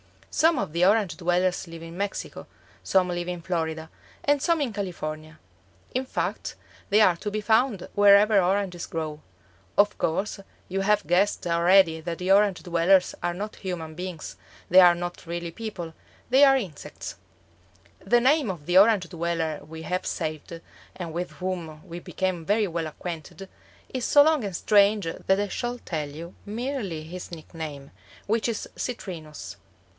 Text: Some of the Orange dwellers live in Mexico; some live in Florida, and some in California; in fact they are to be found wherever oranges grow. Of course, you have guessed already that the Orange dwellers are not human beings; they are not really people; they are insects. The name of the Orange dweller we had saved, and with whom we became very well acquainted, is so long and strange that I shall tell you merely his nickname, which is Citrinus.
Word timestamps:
Some 0.31 0.57
of 0.57 0.71
the 0.71 0.83
Orange 0.85 1.17
dwellers 1.17 1.67
live 1.67 1.83
in 1.83 1.95
Mexico; 1.97 2.47
some 2.83 3.09
live 3.09 3.27
in 3.27 3.41
Florida, 3.41 3.91
and 4.23 4.41
some 4.41 4.61
in 4.61 4.73
California; 4.73 5.37
in 5.93 6.05
fact 6.05 6.55
they 6.89 7.01
are 7.01 7.17
to 7.17 7.29
be 7.29 7.41
found 7.41 7.87
wherever 7.93 8.41
oranges 8.41 8.87
grow. 8.87 9.21
Of 9.77 9.95
course, 9.99 10.39
you 10.69 10.81
have 10.81 11.05
guessed 11.05 11.45
already 11.45 11.99
that 12.01 12.17
the 12.17 12.31
Orange 12.31 12.63
dwellers 12.63 13.13
are 13.21 13.33
not 13.33 13.57
human 13.57 13.93
beings; 13.93 14.37
they 14.69 14.79
are 14.79 14.95
not 14.95 15.27
really 15.27 15.51
people; 15.51 15.93
they 16.31 16.45
are 16.45 16.57
insects. 16.57 17.17
The 17.99 18.21
name 18.21 18.49
of 18.49 18.65
the 18.65 18.79
Orange 18.79 19.09
dweller 19.09 19.59
we 19.63 19.83
had 19.83 20.07
saved, 20.07 20.61
and 20.95 21.13
with 21.13 21.31
whom 21.33 21.85
we 21.87 21.99
became 21.99 22.45
very 22.45 22.67
well 22.67 22.87
acquainted, 22.87 23.49
is 23.93 24.05
so 24.05 24.23
long 24.23 24.45
and 24.45 24.55
strange 24.55 25.05
that 25.05 25.39
I 25.39 25.49
shall 25.49 25.77
tell 25.77 26.09
you 26.09 26.33
merely 26.45 27.03
his 27.03 27.31
nickname, 27.31 27.91
which 28.25 28.47
is 28.47 28.67
Citrinus. 28.75 29.57